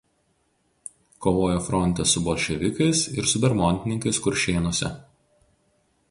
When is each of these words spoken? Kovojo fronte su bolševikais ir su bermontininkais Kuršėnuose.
Kovojo 1.25 1.59
fronte 1.65 2.05
su 2.11 2.23
bolševikais 2.27 3.01
ir 3.21 3.29
su 3.33 3.41
bermontininkais 3.43 4.21
Kuršėnuose. 4.29 4.91